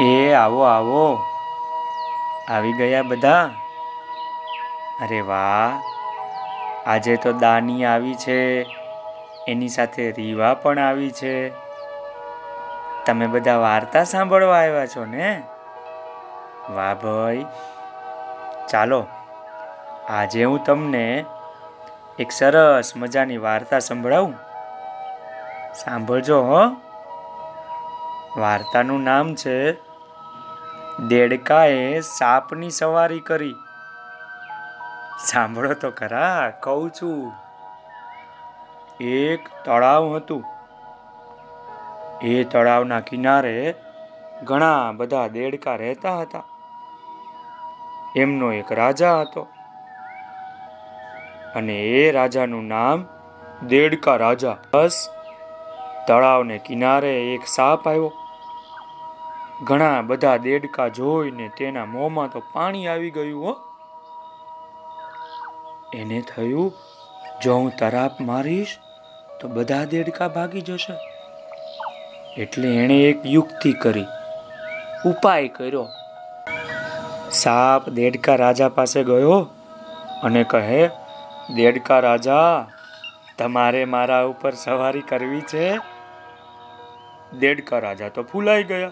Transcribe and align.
એ 0.00 0.32
આવો 0.32 0.62
આવો. 0.62 1.18
આવી 2.48 2.72
ગયા 2.72 3.02
બધા? 3.02 3.50
અરે 5.02 5.20
વાહ. 5.20 5.82
આજે 6.86 7.16
તો 7.16 7.32
દાની 7.32 7.84
આવી 7.84 8.14
છે. 8.14 8.62
એની 9.48 9.68
સાથે 9.68 10.10
રીવા 10.10 10.54
પણ 10.54 10.78
આવી 10.78 11.10
છે. 11.10 11.50
તમે 13.06 13.26
બધા 13.26 13.56
વાર્તા 13.56 14.04
સાંભળવા 14.04 14.58
આવ્યા 14.58 14.86
છો 14.86 15.04
ને? 15.04 15.42
વાહ 16.70 16.94
ભાઈ. 16.94 17.46
ચાલો, 18.68 19.06
આજે 20.08 20.44
હું 20.44 20.64
તમને 20.64 21.24
એક 22.18 22.30
સરસ 22.30 22.92
મજાની 22.96 23.36
વાર્તા 23.36 23.78
સંભળાવું. 23.78 24.34
સાંભળજો 25.74 26.42
હો. 26.42 26.76
વાર્તાનું 28.36 29.02
નામ 29.02 29.34
છે 29.34 29.89
દેડકાએ 31.08 32.00
સાપની 32.00 32.70
સવારી 32.70 33.20
કરી. 33.20 33.54
સાંભળો 35.26 35.74
તો 35.74 35.90
ખરા, 35.90 36.52
કહું 36.60 36.90
છું. 36.90 37.32
એક 39.00 39.48
તળાવ 39.64 40.16
હતું. 40.16 40.44
એ 42.22 42.44
તળાવના 42.44 43.00
કિનારે 43.00 43.74
ઘણા 44.42 44.92
બધા 44.92 45.28
દેડકા 45.28 45.74
રહેતા 45.74 46.20
હતા. 46.20 46.42
એમનો 48.16 48.52
એક 48.52 48.72
રાજા 48.72 49.20
હતો. 49.20 49.48
અને 51.54 51.74
એ 51.74 52.10
રાજાનું 52.10 52.66
નામ 52.66 53.04
દેડકા 53.66 54.16
રાજા. 54.16 54.56
બસ, 54.72 55.08
તળાવને 56.08 56.58
કિનારે 56.58 57.34
એક 57.34 57.40
સાપ 57.46 57.88
આવ્યો. 57.88 58.12
ઘણા 59.62 60.02
બધા 60.02 60.36
દેડકા 60.36 60.88
જોઈને 60.88 61.48
તેના 61.48 61.84
મોંમાં 61.84 62.30
તો 62.30 62.42
પાણી 62.52 62.86
આવી 62.86 63.10
ગયું, 63.10 63.44
હો. 63.44 63.56
એને 65.94 66.20
થયું, 66.20 66.72
જો 67.42 67.54
હું 67.54 67.72
તરાપ 67.78 68.20
મારીશ, 68.20 68.78
તો 69.40 69.48
બધા 69.48 69.84
દેડકા 69.84 70.28
ભાગી 70.28 70.60
જશે. 70.60 70.92
એટલે 72.42 72.68
એણે 72.68 72.94
એક 72.94 73.26
યુક્તિ 73.26 73.72
કરી. 73.72 74.04
ઉપાય 75.06 75.48
કર્યો. 75.48 75.86
સાપ 77.30 77.88
દેડકા 77.88 78.34
રાજા 78.34 78.68
પાસે 78.68 79.04
ગયો 79.04 79.48
અને 80.22 80.44
કહે, 80.44 80.88
દેડકા 81.54 81.98
રાજા, 81.98 82.68
તમારે 83.38 83.84
મારા 83.84 84.22
ઉપર 84.22 84.52
સવારી 84.54 85.00
કરવી 85.00 85.40
છે. 85.40 85.78
દેડકા 87.38 87.78
રાજા 87.78 88.08
તો 88.08 88.22
ફૂલાઈ 88.22 88.64
ગયા. 88.64 88.90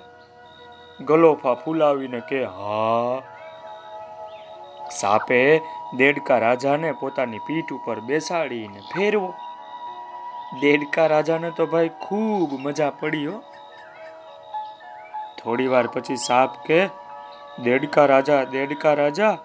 ગલોફા 1.04 1.54
ફૂલાવીને 1.54 2.20
કે, 2.20 2.44
હા. 2.44 3.22
સાપે 4.90 5.60
દેડકા 5.96 6.38
રાજાને 6.38 6.92
પોતાની 6.92 7.38
પીઠ 7.38 7.72
ઉપર 7.72 8.00
બેસાડીને 8.00 8.80
ફેરવો. 8.80 9.34
દેડકા 10.60 11.06
રાજાને 11.06 11.50
તો 11.50 11.66
ભાઈ 11.66 11.88
ખૂબ 11.88 12.52
મજા 12.52 12.90
પડી 12.90 13.26
હો. 13.26 13.42
થોડી 15.38 15.66
વાર 15.66 15.86
પછી 15.86 16.16
સાપ 16.16 16.54
કે, 16.66 16.86
દેડકા 17.62 18.04
રાજા 18.04 18.44
દેડકા 18.44 18.94
રાજા, 18.94 19.38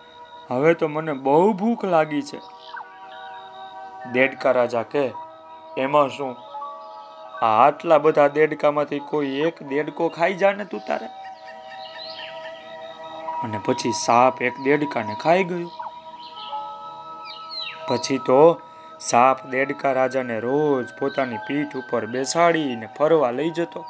હવે 0.52 0.74
તો 0.74 0.88
મને 0.88 1.14
બહુ 1.14 1.54
ભૂખ 1.54 1.86
લાગી 1.86 2.22
છે. 2.22 2.40
દેડકા 4.12 4.52
રાજા 4.52 4.84
કે, 4.84 5.12
એમાં 5.78 6.10
શું? 6.10 6.36
આ 7.42 7.68
આટલા 7.68 7.98
બધા 7.98 8.28
દેડકામાંથી 8.28 9.00
કોઈ 9.00 9.28
એક 9.28 9.64
દેડકો 9.64 10.10
ખાઈ 10.10 10.34
જા 10.34 10.52
ને 10.52 10.66
તું 10.66 10.82
તારે? 10.88 11.06
અને 13.44 13.60
પછી 13.66 13.92
સાપ 13.92 14.42
એક 14.42 14.60
દેડકાને 14.64 15.16
ખાઈ 15.24 15.44
ગયો. 15.44 15.70
પછી 17.88 18.18
તો 18.18 18.62
સાપ 19.00 19.48
દેડકા 19.48 19.92
રાજાને 19.92 20.40
રોજ 20.40 20.88
પોતાની 21.00 21.38
પીઠ 21.38 21.76
ઉપર 21.76 22.06
બેસાડીને 22.06 22.90
ફરવા 22.98 23.32
લઈ 23.32 23.50
જતો. 23.50 23.86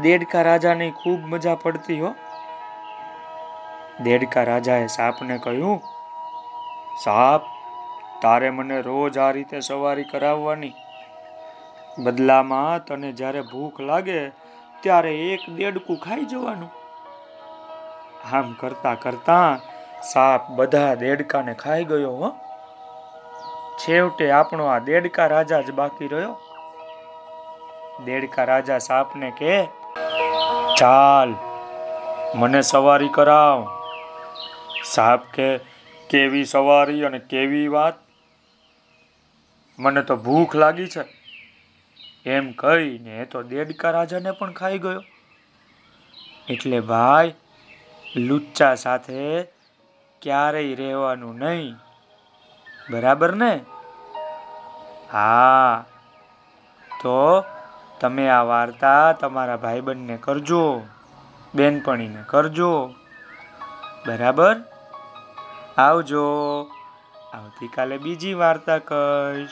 દેડકા 0.00 0.42
રાજાને 0.42 0.90
ખૂબ 0.90 1.20
મજા 1.20 1.54
પડતી 1.54 2.00
હો. 2.00 2.14
દેડકા 4.00 4.42
રાજાએ 4.42 4.86
સાપને 4.86 5.38
કહ્યું, 5.38 5.80
સાપ, 7.04 7.42
તારે 8.22 8.50
મને 8.50 8.80
રોજ 8.80 9.18
આ 9.18 9.30
રીતે 9.30 9.60
સવારી 9.60 10.04
કરાવવાની. 10.04 10.74
બદલામાં 11.98 12.84
તને 12.84 13.12
જ્યારે 13.12 13.40
ભૂખ 13.40 13.80
લાગે, 13.80 14.28
ત્યારે 14.80 15.16
એક 15.18 15.40
દેડકું 15.56 15.96
ખાઈ 15.96 16.24
જવાનું. 16.24 16.79
આમ 18.24 18.52
કરતા 18.52 18.94
કરતા 18.94 19.60
સાપ 20.12 20.50
બધા 20.50 20.94
દેડકાને 20.94 21.54
ખાઈ 21.54 21.84
ગયો, 21.84 22.12
હો. 22.12 22.30
છેવટે 23.78 24.30
આપણો 24.30 24.64
આ 24.64 24.78
દેડકા 24.78 25.26
રાજા 25.26 25.60
જ 25.60 25.70
બાકી 25.70 26.08
રહ્યો. 26.08 26.40
દેડકા 28.04 28.44
રાજા 28.44 28.78
સાપને 28.78 29.30
કે 29.30 29.64
ચાલ, 30.78 31.34
મને 32.34 32.60
સવારી 32.60 33.08
કરાવ. 33.08 33.68
સાપ 34.84 35.24
કે 35.24 35.58
કેવી 36.10 36.44
સવારી 36.44 37.04
અને 37.04 37.18
કેવી 37.18 37.68
વાત? 37.68 37.94
મને 39.78 40.02
તો 40.02 40.16
ભૂખ 40.16 40.56
લાગી 40.56 40.86
છે. 40.86 41.04
એમ 42.26 42.52
કહીને 42.52 43.24
તો 43.24 43.42
દેડકા 43.42 43.90
રાજાને 43.90 44.30
પણ 44.30 44.52
ખાઈ 44.52 44.78
ગયો. 44.78 45.02
એટલે 46.48 46.80
ભાઈ 46.80 47.34
લુચ્ચા 48.16 48.74
સાથે 48.74 49.42
ક્યારેય 50.22 50.74
રહેવાનું 50.74 51.38
નહીં. 51.38 51.74
બરાબર 52.90 53.32
ને? 53.32 53.60
હા. 55.12 55.84
તો 57.02 57.44
તમે 58.00 58.28
આ 58.28 58.42
વાર્તા 58.42 59.12
તમારા 59.12 59.56
ભાઈબંધને 59.56 60.16
કરજો, 60.16 60.82
બેનપણીને 61.54 62.24
કરજો. 62.26 62.94
બરાબર? 64.06 64.56
આવજો. 65.78 66.26
આવતીકાલે 67.34 67.98
બીજી 67.98 68.34
વાર્તા 68.34 68.78
કહીશ 68.78 69.50